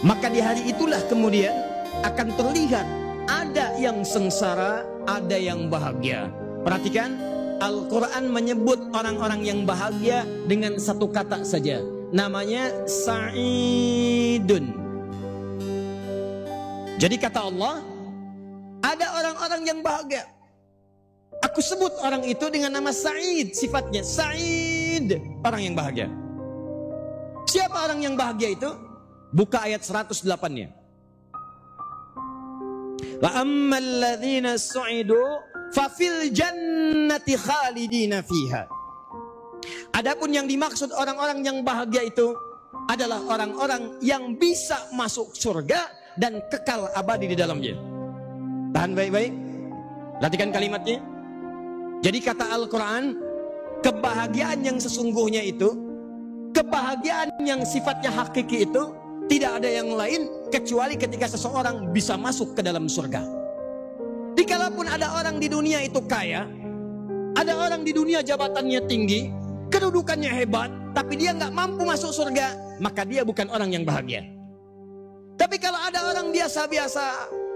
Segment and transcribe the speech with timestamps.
[0.00, 1.65] Maka di hari itulah kemudian
[2.04, 2.86] akan terlihat
[3.26, 6.30] ada yang sengsara, ada yang bahagia.
[6.62, 7.18] Perhatikan,
[7.58, 11.80] Al-Quran menyebut orang-orang yang bahagia dengan satu kata saja.
[12.14, 14.70] Namanya Sa'idun.
[16.96, 17.82] Jadi kata Allah,
[18.80, 20.24] ada orang-orang yang bahagia.
[21.44, 26.08] Aku sebut orang itu dengan nama Sa'id, sifatnya Sa'id, orang yang bahagia.
[27.46, 28.70] Siapa orang yang bahagia itu?
[29.34, 30.85] Buka ayat 108-nya.
[33.22, 35.18] Wa ammal ladzina su'idu
[35.72, 38.68] fafil jannati khalidina fiha.
[39.96, 42.36] Adapun yang dimaksud orang-orang yang bahagia itu
[42.86, 45.88] adalah orang-orang yang bisa masuk surga
[46.20, 47.74] dan kekal abadi di dalamnya.
[48.76, 49.32] Tahan baik-baik.
[50.20, 51.00] Perhatikan kalimatnya.
[52.04, 53.16] Jadi kata Al-Quran,
[53.80, 55.72] kebahagiaan yang sesungguhnya itu,
[56.52, 58.92] kebahagiaan yang sifatnya hakiki itu,
[59.26, 63.22] tidak ada yang lain kecuali ketika seseorang bisa masuk ke dalam surga.
[64.36, 66.46] Dikalaupun ada orang di dunia itu kaya,
[67.34, 69.32] ada orang di dunia jabatannya tinggi,
[69.72, 74.24] kedudukannya hebat, tapi dia nggak mampu masuk surga, maka dia bukan orang yang bahagia.
[75.36, 77.06] Tapi kalau ada orang biasa-biasa,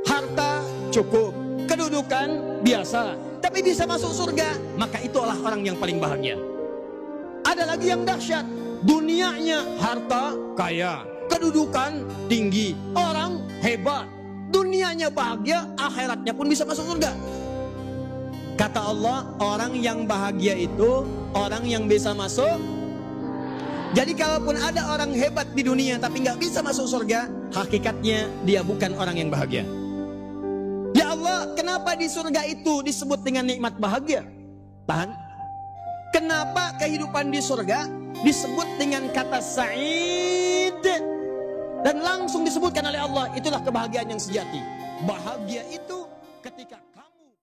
[0.04, 0.60] harta
[0.92, 1.32] cukup,
[1.64, 6.36] kedudukan biasa, tapi bisa masuk surga, maka itulah orang yang paling bahagia.
[7.44, 8.44] Ada lagi yang dahsyat,
[8.84, 14.10] dunianya harta kaya, kedudukan tinggi, orang hebat,
[14.50, 17.14] dunianya bahagia, akhiratnya pun bisa masuk surga.
[18.58, 22.60] Kata Allah, orang yang bahagia itu orang yang bisa masuk.
[23.90, 27.26] Jadi kalaupun ada orang hebat di dunia tapi nggak bisa masuk surga,
[27.56, 29.64] hakikatnya dia bukan orang yang bahagia.
[30.94, 34.26] Ya Allah, kenapa di surga itu disebut dengan nikmat bahagia?
[34.86, 35.10] Tahan.
[36.10, 37.86] Kenapa kehidupan di surga
[38.26, 40.39] disebut dengan kata sa'id?
[41.90, 44.62] Dan langsung disebutkan oleh Allah, itulah kebahagiaan yang sejati.
[45.10, 46.06] Bahagia itu
[46.38, 46.78] ketika